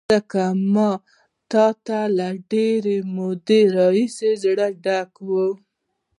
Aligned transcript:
ځکه 0.13 0.43
ما 0.73 0.91
ته 1.51 1.65
یې 1.85 2.01
له 2.17 2.27
ډېرې 2.51 2.97
مودې 3.15 3.61
راهیسې 3.75 4.31
زړه 4.43 4.67
ډک 4.83 5.11
و. 5.27 5.29